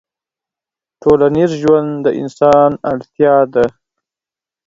ټولنيز 1.01 1.51
ژوند 1.61 1.91
د 2.05 2.07
انسان 2.21 2.71
اړتيا 2.91 3.35
ده 3.53 3.65